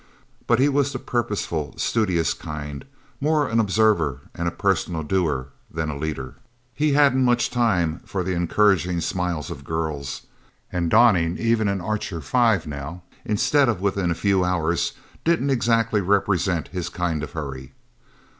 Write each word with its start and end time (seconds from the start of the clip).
But 0.47 0.57
he 0.57 0.67
was 0.67 0.91
the 0.91 0.97
purposeful, 0.97 1.75
studious 1.77 2.33
kind, 2.33 2.85
more 3.19 3.47
an 3.47 3.59
observer 3.59 4.21
and 4.33 4.47
a 4.47 4.49
personal 4.49 5.03
doer 5.03 5.49
than 5.69 5.91
a 5.91 5.95
leader; 5.95 6.33
he 6.73 6.93
hadn't 6.93 7.23
much 7.23 7.51
time 7.51 8.01
for 8.03 8.23
the 8.23 8.31
encouraging 8.33 8.99
smiles 9.01 9.51
of 9.51 9.63
girls, 9.63 10.23
and 10.71 10.89
donning 10.89 11.37
even 11.37 11.67
an 11.67 11.81
Archer 11.81 12.19
Five 12.19 12.65
now 12.65 13.03
instead 13.25 13.69
of 13.69 13.79
within 13.79 14.09
a 14.09 14.15
few 14.15 14.43
hours, 14.43 14.93
didn't 15.23 15.51
exactly 15.51 16.01
represent 16.01 16.69
his 16.69 16.89
kind 16.89 17.21
of 17.21 17.33
hurry. 17.33 17.73